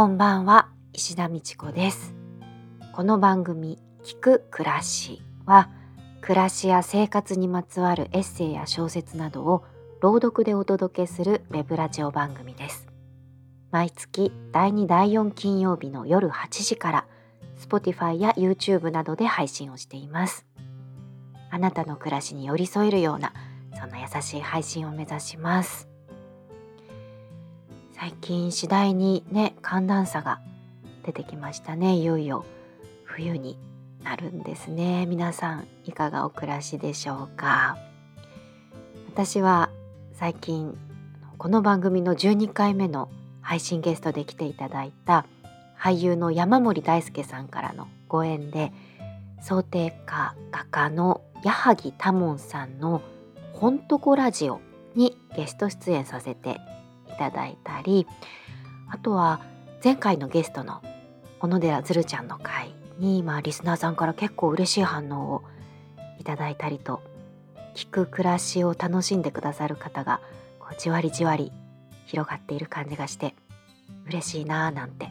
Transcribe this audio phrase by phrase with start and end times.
[0.00, 2.14] こんばんは石田美智子です。
[2.94, 5.68] この番組聞く暮らしは
[6.22, 9.62] 暮らしや生活にまつわるエッセイや小説などを
[10.00, 12.88] 朗読でお届けするウェブラジオ番組です。
[13.72, 17.06] 毎月第2第4金曜日の夜8時から
[17.58, 20.46] Spotify や YouTube などで配信をしています。
[21.50, 23.34] あなたの暮らしに寄り添えるような
[23.78, 25.89] そんな優しい配信を目指します。
[28.00, 30.40] 最近次第にね寒暖差が
[31.04, 31.96] 出てきましたね。
[31.96, 32.46] いよいよ
[33.04, 33.58] 冬に
[34.02, 35.04] なるんですね。
[35.04, 37.76] 皆さんいかがお暮らしでしょうか？
[39.08, 39.68] 私は
[40.14, 40.78] 最近
[41.36, 43.10] この番組の12回目の
[43.42, 45.26] 配信ゲストで来ていただいた
[45.78, 48.72] 俳優の山森大輔さんからのご縁で
[49.42, 53.02] 想定家画家の矢作多門さんの
[53.52, 54.62] 「ほんとこラジオ」
[54.96, 56.60] にゲスト出演させて
[57.20, 58.06] ただいたり
[58.88, 59.40] あとは
[59.84, 60.82] 前回のゲストの
[61.38, 65.42] 小野寺ずるちゃんの回に、まあ、リスナーさんから結構嬉しい反応を
[66.18, 67.02] いただいたりと
[67.76, 70.20] 聞く暮らしを楽しんでくださる方が
[70.58, 71.52] こうじわりじわり
[72.06, 73.34] 広がっている感じがして
[74.06, 75.08] 嬉しいなぁなんて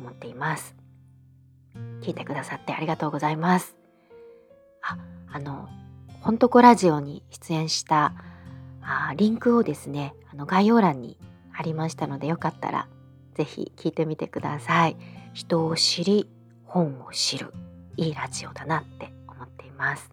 [0.00, 0.74] 思っています。
[2.00, 3.76] 聞いてくださってありがとうございます。
[4.82, 4.96] あ
[5.30, 5.68] あの
[6.20, 8.14] ほんとこラジオに出演した
[8.82, 11.16] あリンクをですねあの概要欄に
[11.52, 12.88] 貼りましたのでよかったら
[13.34, 14.96] ぜひ聞いてみてください。
[15.32, 16.28] 人を知り
[16.64, 17.52] 本を知る。
[17.96, 20.10] いいラジオだなって思っています。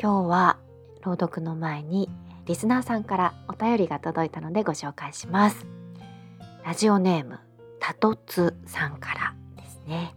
[0.00, 0.58] 今日は
[1.02, 2.10] 朗読の前に
[2.46, 5.66] リスナーさんからお便りが届いたのでご紹介します。
[6.64, 7.38] ラジオネーム
[7.78, 10.14] たとつさんからですね。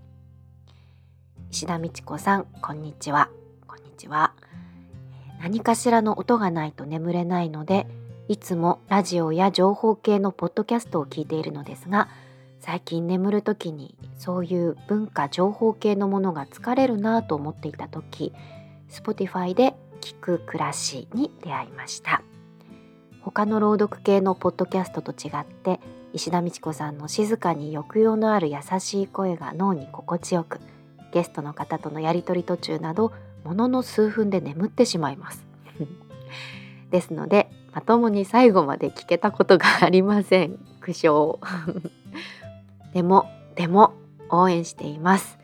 [1.51, 3.29] 石田美智子さんこんにちは。
[3.67, 4.33] こんにちは。
[5.41, 7.87] 何かしらの音がないと眠れないので
[8.29, 12.09] いつもラジオや情報系のポッドキャストを聞いているのですが
[12.59, 18.33] 最近眠る時にそういう文化情報系のものが疲れるなぁと思っていた時
[18.89, 22.21] Spotify で聞く暮らしに出会いました。
[23.21, 25.81] 他の朗読系のポッドキャストと違って
[26.13, 30.59] 石田美智子さんの静かに抑揚のある優しい声が脳に心地よく
[31.11, 33.11] ゲストの方とのやり取り途中など
[33.43, 35.45] ものの数分で眠ってしまいます。
[36.91, 40.57] ですのでまともに最後まで聞けたことがありません。
[40.81, 41.37] 苦笑。
[42.91, 43.93] でもでも
[44.31, 45.37] 応援しています。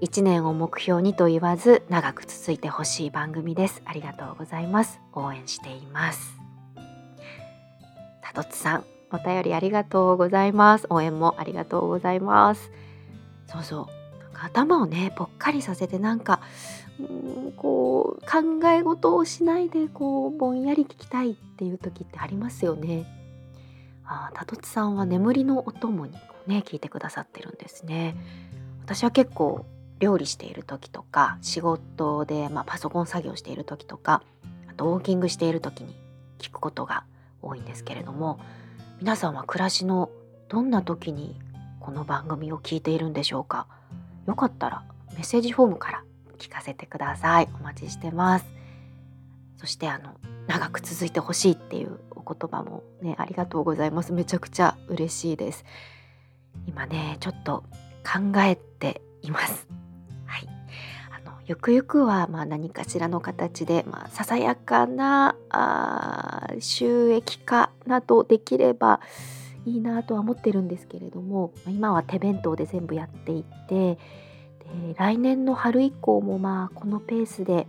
[0.00, 3.82] 1年を目標にと言わず長く続いてほしい番組です。
[3.84, 5.00] ありがとうございます。
[5.12, 6.36] 応援しています。
[8.20, 10.88] たとつさんお便りありがとうございます。
[10.90, 12.72] 応援もありがとうございます。
[13.46, 13.86] そうそう。
[14.34, 16.40] 頭をねぽっかりさせてなんか
[16.98, 17.02] う
[17.48, 23.04] んこう考え事をしないでこうぼんやり聞きたいっていう時ってありますよね。
[24.04, 26.12] あたとつさんは眠りのお供に
[26.46, 28.16] ね聞いてくださってるんですね。
[28.84, 29.66] 私は結構
[29.98, 34.22] 料理している時とか仕事で、まあ、パソコン作業している時とか
[34.68, 35.96] あとウォーキングしている時に
[36.38, 37.04] 聞くことが
[37.42, 38.38] 多いんですけれども
[39.00, 40.10] 皆さんは暮らしの
[40.48, 41.40] どんな時に
[41.80, 43.66] この番組を聞いているんでしょうか？
[44.26, 46.04] よかったらメッセージフォームから
[46.36, 47.48] 聞かせてください。
[47.60, 48.46] お待ちしてます。
[49.56, 50.14] そしてあの
[50.46, 54.12] 長く続いてほしいっていうお言葉もねありがとうございます。
[54.12, 55.64] めちゃくちゃ嬉しいです。
[56.66, 57.64] 今ねちょっと
[58.04, 59.66] 考えています。
[60.26, 60.48] はい。
[61.10, 69.00] あのゆくゆくはまあ何かしらの形で、まあ、ささやかなあ収益化などできれば
[69.64, 73.98] いいなとは思ってるんですけれども今は手弁当で全部やっていて
[74.66, 77.66] で来年の春以降もまあこのペースで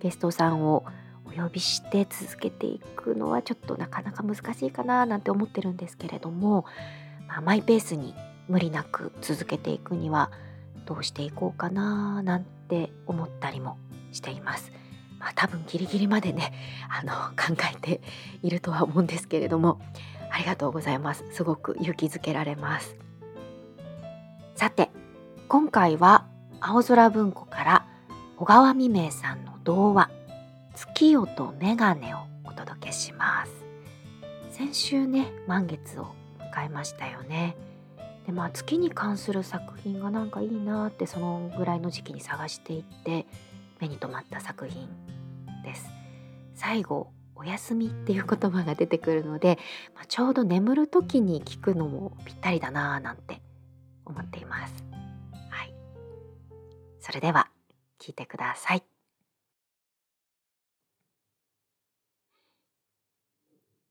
[0.00, 0.84] ゲストさんを
[1.26, 6.64] お呼びして続けていくのはちょっとなかなか難しいかななんて思ってるんですけれども、
[7.28, 8.14] まあ、マイペースに
[8.48, 10.30] 無理なく続けていくには
[10.86, 13.76] どうしていこうかななんて思ったりも
[14.12, 14.72] しています。
[15.18, 16.52] まあ、多分ギリギリまでね
[16.88, 18.00] あの考えて
[18.42, 19.80] いるとは思うんですけれども
[20.30, 22.94] ありがとうございますすごく勇気づけられます
[24.54, 24.90] さて
[25.48, 26.17] 今回は
[26.70, 27.86] 青空文庫から
[28.36, 30.10] 小川未明さんの童話
[30.74, 33.52] 月夜とメガネをお届けします
[34.50, 36.14] 先週ね満月を
[36.52, 37.56] 迎えましたよね
[38.26, 43.24] でまあ月に関する作品がなんかいいなってそのぐらいの時期に探していって
[43.80, 44.90] 目に留まった作品
[45.64, 45.88] です。
[46.54, 49.58] 最後お休みっていう言葉が出てくるので、
[49.94, 53.40] まあ、ちょうど眠る時に聞くのもぴったりだなぁなんて
[54.04, 54.87] 思っています。
[57.08, 57.48] それでは
[57.98, 58.82] 聞いてください。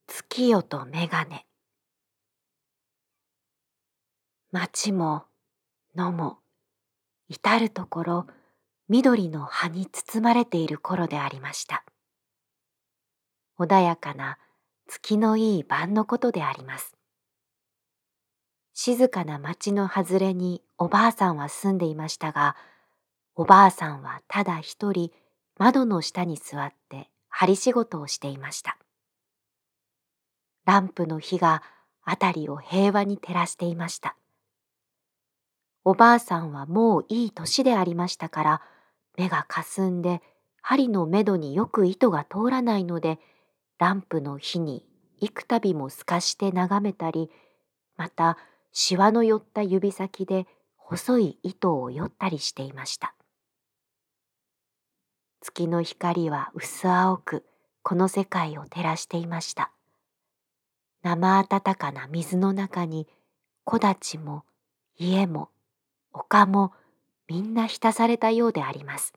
[0.05, 1.47] 月夜とメガネ
[4.51, 5.23] 町も
[5.95, 6.37] 野も
[7.27, 8.27] 至るところ
[8.87, 11.83] 緑の葉に包まれている頃でありました。
[13.57, 14.37] 穏やかな
[14.85, 16.95] 月のいい晩のことであります。
[18.75, 22.55] 静かな町の外れにおばあさんは住んでいましたが、
[23.39, 25.11] おばあさんはただ一人
[25.59, 28.79] 窓の下に座って針仕事をしていました。
[30.65, 31.61] ランプの火が
[32.01, 34.15] 辺りを平和に照らしていました。
[35.85, 38.61] おばあさんはもういい年でありましたから、
[39.19, 40.23] 目がかすんで
[40.63, 43.19] 針のめどによく糸が通らないので、
[43.77, 44.83] ランプの火に
[45.19, 47.29] 幾度も透かして眺めたり、
[47.97, 48.39] また
[48.71, 53.13] しわの寄った指先で細い糸をよったりしていました。
[55.47, 57.45] 月の光は薄青く
[57.81, 59.71] この世界を照らしていました。
[61.03, 63.07] 生暖かな水の中に
[63.63, 64.44] 木立も
[64.97, 65.49] 家も
[66.11, 66.73] 丘も
[67.29, 69.13] みんな浸されたようであります。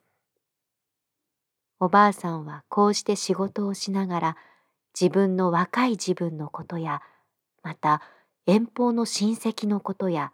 [1.81, 4.37] おばあさんはこうして仕事をしながら
[4.99, 7.01] 自分の若い自分のことや
[7.61, 8.01] また
[8.45, 10.31] 遠方の親戚のことや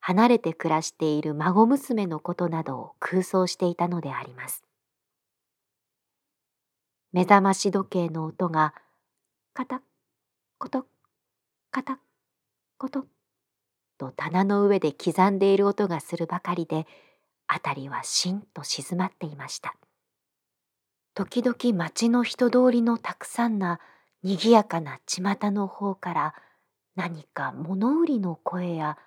[0.00, 4.64] 離れて暮らしている孫娘のことなどを空想していたのであります。
[7.14, 8.74] 目覚まし時計の音が
[9.52, 9.78] カタッ
[10.58, 10.82] コトッ
[11.70, 11.96] カタッ
[12.76, 13.02] コトッ
[13.98, 16.88] と棚の上で刻んでいる音がするばかりで
[17.46, 19.76] 辺りはしんと静まっていました
[21.14, 23.78] 時々町の人通りのたくさんな
[24.24, 25.22] にぎやかな巷
[25.52, 26.34] の方から
[26.96, 28.98] 何か物売りの声や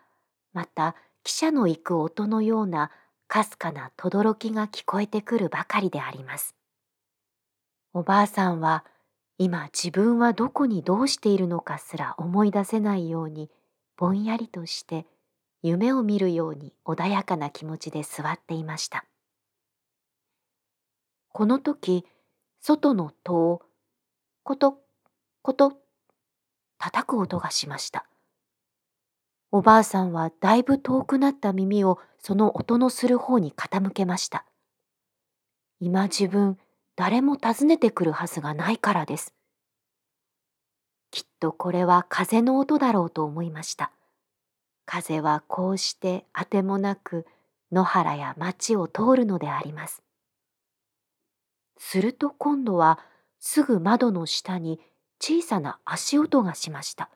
[0.53, 0.95] また
[1.25, 2.89] 汽車の行く音のような
[3.27, 6.56] かすかな轟が聞こえてくるばかりであります。
[7.97, 8.85] おばあさんは
[9.39, 13.49] 今自分はどこにどうしているのかすら思い出せないように
[13.97, 15.07] ぼんやりとして
[15.63, 19.05] 夢を見るように穏やかな気持ちで座っていました。
[21.29, 22.05] この時、
[22.61, 23.63] 外の戸を
[24.43, 24.77] コト
[25.41, 25.73] コト
[26.77, 28.05] 叩く音がしました。
[29.51, 34.45] おばあさんはだいぶ遠くなった耳をその音のする方に傾けました。
[35.79, 36.59] 今自分
[36.97, 39.35] 誰も訪ねてくるはずがないからです。
[41.11, 43.91] きっとこれは風の音だろうと思いました。
[44.87, 47.27] 風はこうしてあてもなく
[47.71, 50.01] 野原や町を通るのであります。
[51.77, 52.99] すると今度は
[53.39, 54.79] すぐ窓の下に
[55.21, 57.11] 小さな足音がしました。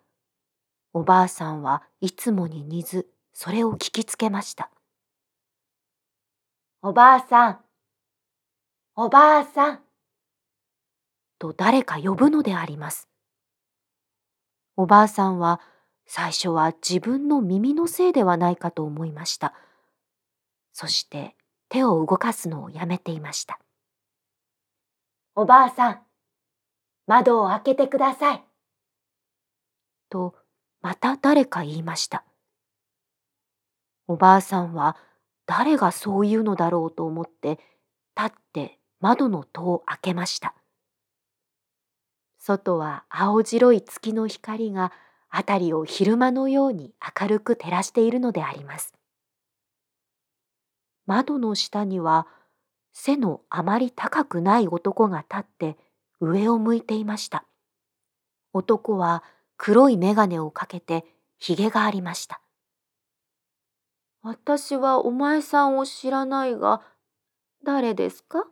[0.94, 4.70] おばあさんはいつもに似ずそれを聞きつけました。
[6.84, 7.60] おばあさん、
[9.04, 9.80] おばあさん、
[11.40, 13.10] と誰か呼ぶのであります。
[14.76, 15.60] おばあさんは
[16.06, 19.56] 最初は自分の耳のせいではないかと思いました。
[20.72, 21.36] そして
[21.68, 23.60] 手を動かすのをやめていました。
[25.34, 26.02] おばあさん、
[27.08, 28.44] 窓を開けてください。
[30.12, 30.36] と、
[30.84, 32.24] また誰か言いました。
[34.08, 34.96] おばあさんは
[35.48, 37.72] 誰がそう言うのだろうと思って立って
[39.02, 40.54] 窓の戸を開けました。
[42.38, 44.92] 外は青白い月の光が
[45.30, 48.94] 辺りを昼間のように明るく照らしているのであります。
[51.06, 52.28] 窓の下には
[52.94, 55.78] 背のあまり高くない男が立って
[56.20, 57.46] 上を向いていました。
[58.54, 59.24] 男は
[59.58, 61.06] 黒い眼鏡をかけて
[61.38, 62.42] ひげがありました。
[64.24, 66.82] 私はお前さんを知らないが、
[67.64, 68.46] 誰ですか？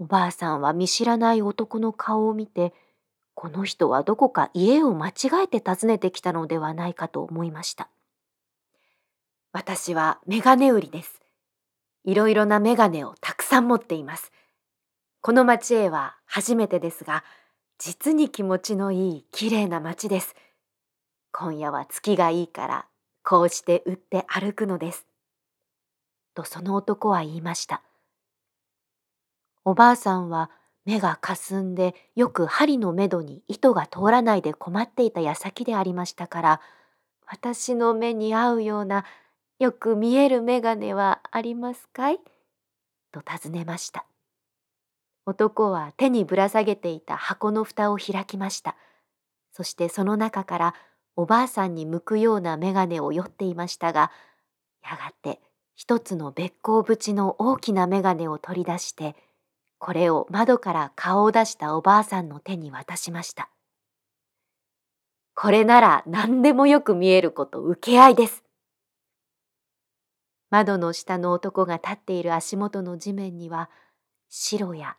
[0.00, 2.72] おばあさんは見知らない男の顔を見て、
[3.34, 5.12] この人はどこか家を間違
[5.44, 7.90] えて訪ねてきたのではないかと思いました。
[9.52, 11.20] 私はメガネ売りです。
[12.04, 14.32] いろいろなメガネをたくさん持っています。
[15.20, 17.22] この町へは初めてですが、
[17.78, 20.34] 実に気持ちのいい綺麗な町です。
[21.30, 22.86] 今夜は月がいいから、
[23.22, 25.04] こうして売って歩くのです。
[26.34, 27.82] とその男は言いました。
[29.64, 30.50] おばあさんは
[30.84, 36.60] 目がかすんでよく針のめどに糸が通らないで困っていた矢先でありましたから
[37.26, 39.04] 私の目に合うような
[39.58, 42.18] よく見える眼鏡はありますかい？
[43.12, 44.06] と尋ねました。
[45.26, 48.74] 男は手にぶら下げていた箱の蓋を開きました。
[49.52, 50.74] そしてその中から
[51.14, 54.10] おばあさんに向くような眼鏡を酔っていましたが
[54.82, 55.40] やがて
[55.74, 59.14] 一つのべっ甲縁の大きな眼鏡を取り出して
[59.80, 63.48] これを窓から顔を出したおばあさんの手に渡しました。
[65.34, 68.44] これなら何でもよく見えること受け合いです。
[70.50, 73.70] 窓の下の男が立っている足元の地面には、
[74.28, 74.96] 白や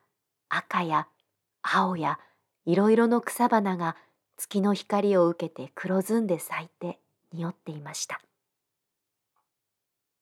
[0.49, 1.07] 赤や
[1.61, 2.17] 青や
[2.65, 3.95] いろいろの草花が
[4.35, 6.97] 月の光を受けて黒ずんで咲いて
[7.33, 8.19] 匂っていました。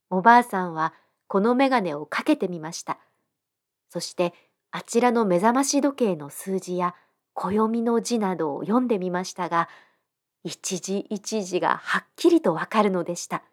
[0.09, 0.93] おばあさんは
[1.27, 2.99] この眼鏡をかけてみました。
[3.89, 4.33] そして
[4.71, 6.95] あちらの目覚まし時計の数字や
[7.33, 9.69] 暦の字などを読んでみましたが、
[10.43, 13.43] 一時一時がはっきりとわかるのでした。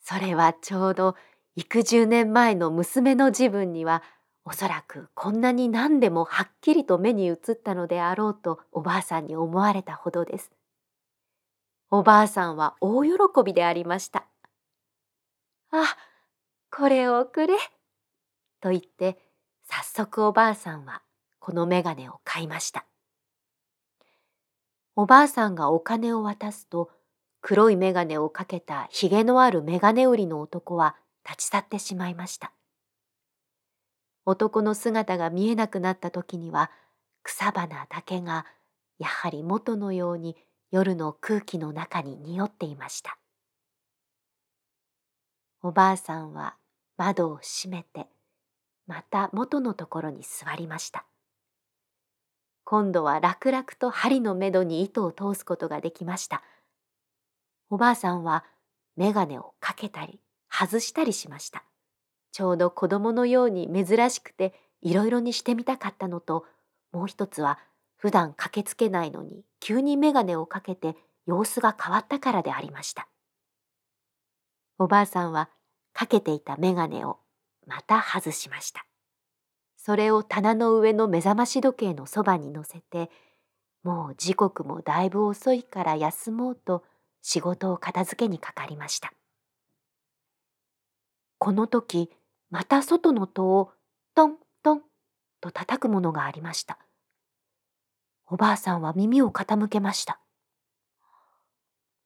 [0.00, 1.16] それはちょうど
[1.56, 4.02] 幾十年前の娘の自分には
[4.44, 10.50] おそらくこんなに何でもはっきりと目に映ったのであろうとおばあさんに思われたほどです。
[11.90, 13.10] おばあさんは大喜
[13.44, 14.26] びでありました。
[15.70, 15.84] あ、
[16.70, 17.54] これをくれ。
[18.60, 19.18] と言って
[19.70, 21.02] 早速おばあさんは
[21.38, 22.86] この眼鏡を買いました。
[24.96, 26.90] おばあさんがお金を渡すと
[27.42, 32.52] 黒い眼鏡をかけたひげのある眼鏡売りの男は立ち去ってしまいました。
[34.24, 36.70] 男の姿が見えなくなった時には
[37.22, 38.46] 草花だけが
[38.98, 40.36] やはり元のように
[40.70, 43.18] 夜の空気の中に匂っていました。
[45.62, 46.56] おばあさんは
[46.96, 48.06] 窓を閉めて
[48.88, 51.04] また元のところに座りました。
[52.64, 56.42] 今度は楽々と針のめどに糸を通すことができました。
[57.70, 58.44] おばあさんは
[58.96, 61.64] 眼鏡をかけたり外したりしました。
[62.32, 66.46] ちょうど子供のように珍しくていろいろにしてみたかったのと、
[66.92, 67.58] もう一つは
[67.96, 73.06] 普段駆けつけないのに急に眼鏡をかけて様子が変わったからでありました。
[74.78, 75.50] おばあさんは
[75.92, 77.18] かけていた眼鏡を
[77.68, 78.86] また外しました。
[79.76, 83.10] それを棚の上の目覚まし時計のそばに乗せて、
[83.84, 86.82] もう時刻もだいぶ遅いから休もうと
[87.22, 89.12] 仕事を片付けにかかりました。
[91.36, 92.10] この時、
[92.50, 93.70] また外の戸を
[94.14, 94.82] トントン
[95.40, 96.78] と叩くものがありました。
[98.26, 100.20] おばあさんは耳を傾けました。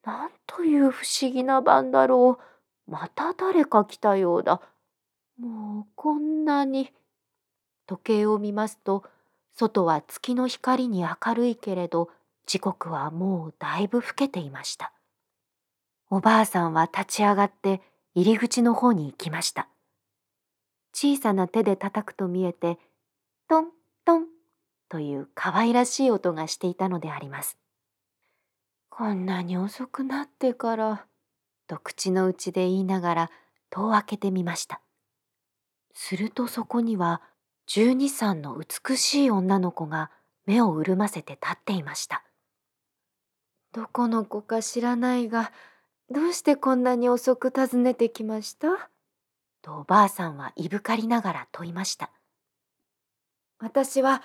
[0.04, 2.90] なんという不思議な晩だろう。
[2.90, 4.61] また誰か来たようだ。
[5.38, 6.92] もうこんなに。
[7.86, 9.04] 時計を見ますと、
[9.54, 12.10] 外は月の光に明るいけれど、
[12.46, 14.92] 時刻はもうだいぶ更けていました。
[16.10, 17.80] おばあさんは立ち上がって
[18.14, 19.68] 入り口の方に行きました。
[20.94, 22.78] 小さな手で叩くと見えて、
[23.48, 23.70] トン
[24.04, 24.26] トン
[24.88, 27.56] という可愛らしい音がしていたのであります。
[28.90, 31.06] こんなに遅くなってから、
[31.66, 33.30] と口の内で言いながら
[33.70, 34.82] 戸を開けてみました。
[35.94, 37.22] するとそこには
[37.66, 40.11] 十二歳の美しい女の子が
[40.46, 42.25] 目を潤ませて立っていました。
[43.72, 45.52] どこの子か知らないが、
[46.11, 48.90] どうしてこんなに遅く訪ねてきました？
[49.62, 52.11] とおばあさんはいぶかりながら問いました。
[53.58, 54.22] 私は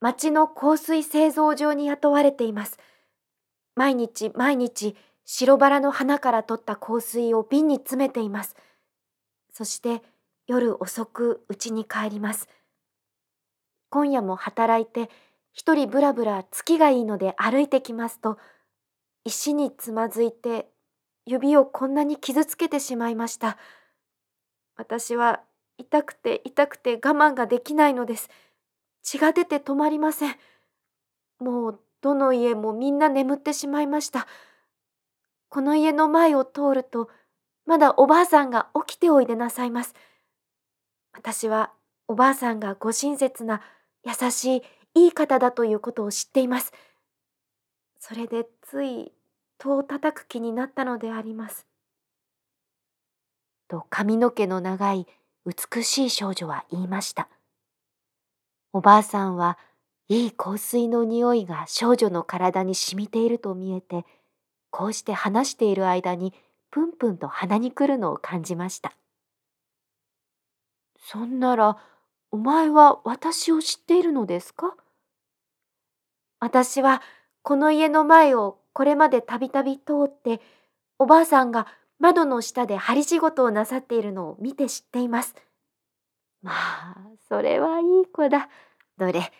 [0.00, 2.78] 町の香水製造場に雇われています。
[3.76, 8.56] 毎日毎日白バラの花から取った香水を瓶に詰めています。
[9.52, 10.02] そして
[10.48, 12.48] 夜遅く家に帰ります。
[13.90, 15.10] 今夜も働いて
[15.52, 18.38] 一人ぶらぶら月がいいので歩いてきますと
[19.24, 20.68] 石につまずいて
[21.26, 23.58] 指をこんなに傷つけてしまいました。
[24.76, 25.42] 私は
[25.76, 28.30] 痛くて痛くて我慢ができないのです。
[29.02, 30.36] 血が出て止まりません。
[31.40, 34.26] もうどの家もみんな眠ってしまいました。
[35.50, 37.10] この家の前を通ると、
[37.66, 39.94] まだおばあさんが起きておいでなさいます。
[41.12, 41.72] 私は
[42.06, 43.60] おばあさんがご親切な
[44.04, 44.62] 優しい
[44.94, 46.72] いい方だということを知っています。
[48.00, 49.12] それでつい
[49.58, 51.66] 戸を叩く気になったのであります。
[53.68, 55.06] と髪の毛の長い
[55.44, 57.28] 美しい少女は言いました。
[58.72, 59.58] おばあさんは
[60.08, 64.04] いい香水の匂いが少女の体に染みていると見えて、
[64.70, 66.32] こうして話している間に
[66.70, 68.94] プンプンと鼻に来るのを感じました。
[71.10, 71.78] そんなら、
[72.30, 74.76] お前は私を知っているのですか？
[76.38, 77.00] 私は
[77.40, 80.42] この家の前をこれまでたびたび通って、
[80.98, 81.66] おばあさんが
[81.98, 85.34] 窓の下で針仕事をなさっているのを見て知っています。
[86.42, 86.96] まあ、
[87.26, 88.50] それはいい子だ。
[88.98, 89.32] どれ、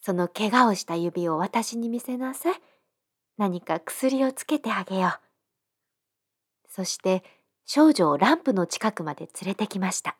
[0.00, 2.54] その怪我をした指を私に見せなさい。
[3.36, 5.12] 何か薬をつけてあげよう。
[6.68, 7.24] そして
[7.64, 10.16] 少女をランプの近くまで連れてきました。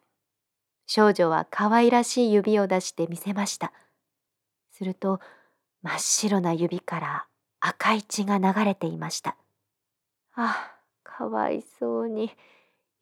[0.87, 3.73] 少女は可愛らしい指を出して見せました。
[4.73, 5.21] すると
[5.83, 7.27] 真っ白な指から
[7.61, 9.37] 赤い血が流れていました。
[10.35, 12.31] あ、かわいそうに。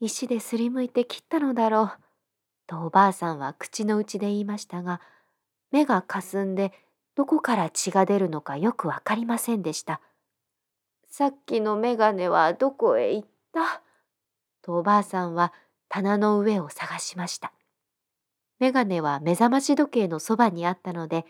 [0.00, 1.92] 石ですりむいて切ったのだろう。
[2.66, 5.00] とおばあさんは口の内で言いましたが、
[5.70, 6.72] 目がかすんで
[7.14, 10.00] どこから血が出るのかよくわかりませんでした。
[11.06, 13.82] さっきのメガネはどこへ行った？
[14.62, 15.52] とおばあさんは
[15.88, 17.52] 棚の上を探しました。
[18.58, 21.24] メガネは目覚まし時計のそばにあったので、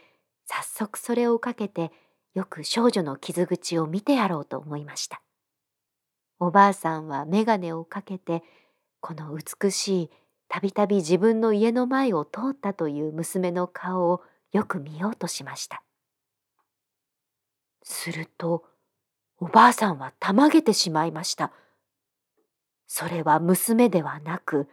[0.47, 1.91] 早速それをかけて
[2.35, 5.23] よく少女の傷口を見てやろうと思いました。
[6.39, 8.43] おばあさんはメガネをかけて、
[9.01, 10.11] この美しい
[10.49, 15.83] たびたび自分の家の前を通ったという娘の顔をよく見ようとしました。
[17.83, 18.65] すると、
[19.39, 21.53] おばあさんはたまげてしまいました。
[22.87, 24.69] それは娘ではなく、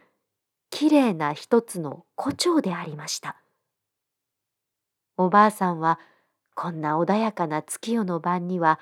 [0.72, 3.36] きれいな一つの胡蝶でありました。
[5.18, 6.00] おばあさんは、
[6.54, 8.80] こんな穏やかな月夜の晩には、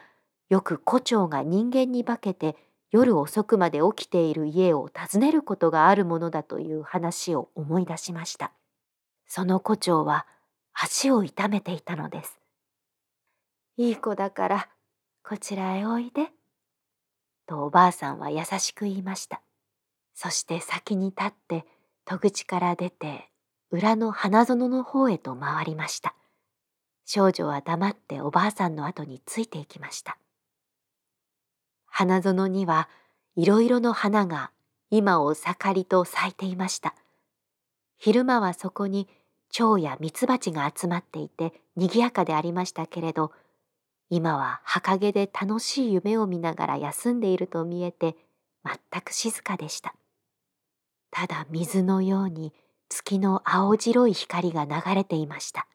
[0.48, 2.56] よく胡蝶が人間に化けて
[2.92, 8.52] 夜遅くまで起きている家を訪ねることがあるものだという話を思い出しました。
[9.26, 10.26] その胡蝶は
[10.72, 12.38] 足を痛めていたのです。
[13.76, 14.68] いい子だから
[15.24, 16.28] こちらへおいで。
[17.46, 19.42] とおばあさんは優しく言いました。
[20.14, 21.64] そして先に立って
[22.10, 23.28] 戸口から出て
[23.70, 26.16] 裏の花園の方へと回りました。
[27.06, 30.18] 少女は黙っておばあさんの後についていきました。
[31.86, 32.88] 花園には
[33.36, 34.50] いろいろの花が
[34.90, 36.96] 今を盛りと咲いていました。
[37.96, 39.06] 昼間はそこに
[39.48, 43.30] 蝶やミツバチが集まっていて賑やかでありましたけれど、
[44.08, 48.16] 今は墓毛で楽しい夢を見ながら休んでいると見えて
[48.64, 49.94] 全く静かでした。
[51.10, 52.52] ただ水のように
[52.88, 55.66] 月の青白い光が流れていました。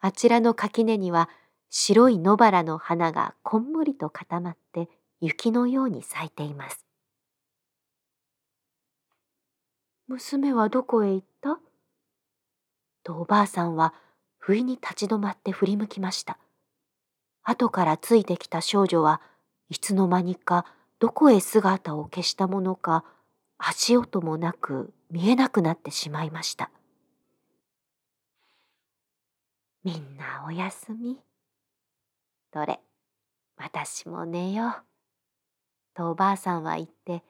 [0.00, 1.28] あちらの垣根には
[1.70, 4.88] 白い野原の花がこんもりと固まって
[5.20, 6.84] 雪のように咲いています。
[10.06, 11.58] 娘はどこへ行った？
[13.04, 13.92] とおばあさんは
[14.38, 16.38] 不意に立ち止まって振り向きました。
[17.42, 19.20] 後からついてきた少女は
[19.68, 20.64] いつの間にか
[20.98, 23.04] どこへ姿を消したものか
[23.58, 26.70] 足音もなく見えなくなってしまいました。
[29.84, 31.18] みんなおやすみ。
[32.52, 32.80] どれ、
[33.56, 34.74] 私も寝よう。
[35.94, 37.24] とおばあさんは言って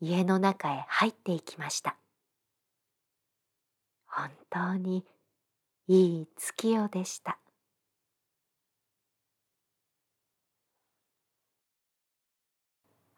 [0.00, 1.96] 家の中へ入っていきました。
[4.06, 5.04] 本当に
[5.88, 7.38] いい月夜でした。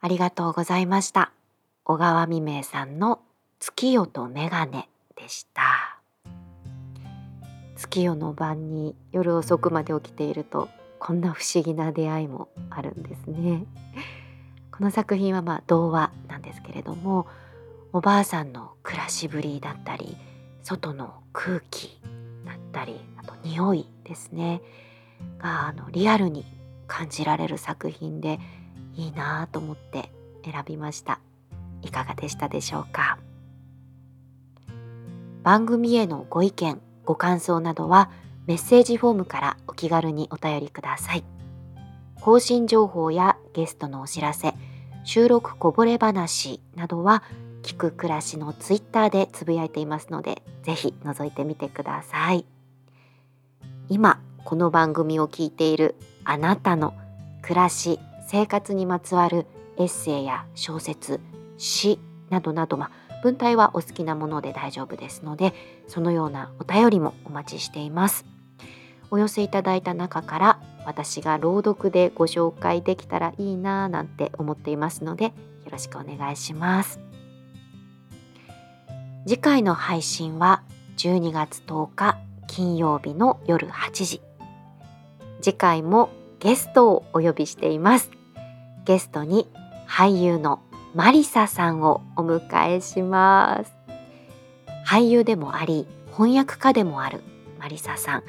[0.00, 1.32] ありがとうございました。
[1.90, 3.20] 小川未明さんの
[3.60, 5.98] 月夜とメガネでした。
[7.76, 13.64] 月夜の晩に夜遅くまで起きているとこんな不思議な出会いもあるんですね。
[14.70, 17.26] この作品はまあ童話なんですけれども
[17.94, 20.14] おばあさんの暮らしぶりだったり
[20.62, 21.98] 外の空気
[22.44, 24.60] だったりあと匂いですね
[25.38, 26.44] があのリアルに
[26.86, 28.38] 感じられる作品で
[28.94, 30.12] いいなと思って
[30.44, 31.20] 選びました
[31.82, 33.18] いかがでしたでしょうか？
[35.42, 38.10] 番組へのご意見ご感想などは
[38.46, 41.24] メッセージフォームからお気軽にお便りください。
[42.20, 44.52] 更新情報やゲストのお知らせ
[45.04, 47.22] 収録こぼれ話などは
[47.62, 52.44] 聞く暮らしのツイッターでつぶやいていますのでぜひ覗いてみてください。
[53.88, 56.94] 今この番組を聞いているあなたの
[57.42, 59.46] 暮らし生活にまつわる
[59.78, 61.20] エッセイや小説
[61.58, 61.98] 詩
[62.30, 62.90] などなど、まあ、
[63.22, 65.52] 文体はお好きなもので大丈夫ですので
[65.86, 68.24] そのようなお便りもお待ちしています。
[69.10, 75.32] お寄せいただいた中から私が朗読でご紹介できたらいいなぁなんて思っていますのでよ
[75.70, 77.00] ろしくお願いします。
[79.26, 80.62] 次回の配信は
[80.96, 84.22] 12月10日金曜日の夜8時。
[85.40, 88.10] 次回もゲストをお呼びしています。
[88.84, 89.46] ゲストに
[89.86, 90.60] 俳優の
[90.94, 93.72] マリサさんをお迎えします。
[94.86, 97.20] 俳優でもあり翻訳家でもある
[97.58, 98.22] マリサさん。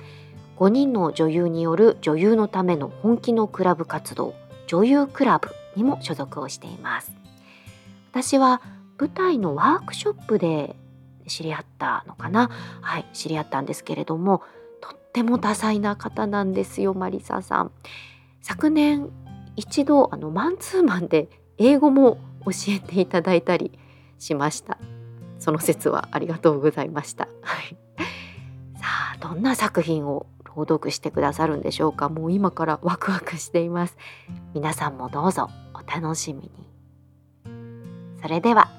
[0.58, 4.36] 5人の女優による女優のための本気のクラブ活動
[4.68, 7.14] 女優クラブにも所属をしています。
[8.12, 8.62] 私は
[9.00, 10.76] 舞台のワークショップで
[11.28, 12.50] 知り合ったのかな？
[12.82, 14.44] はい知り合ったんですけれども
[14.82, 17.72] とっても多彩な方なんですよマリサさん。
[18.42, 19.10] 昨年
[19.56, 23.78] 一度あのマンツーマンで英語も教えていただいたり
[24.18, 24.78] しました。
[25.40, 27.28] その説はありがとうございました。
[27.42, 27.78] はい。
[28.78, 32.10] さあどんな作品を朗読してくださるんでしょうか。
[32.10, 33.98] もう今からワクワクしています。
[34.54, 36.52] 皆さんもどうぞお楽しみに。
[38.22, 38.70] それでは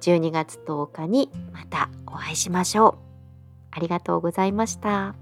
[0.00, 2.98] 12月10日にまたお会いしましょう。
[3.70, 5.21] ありがとうございました。